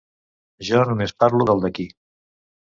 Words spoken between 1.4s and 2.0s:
del d’aquí.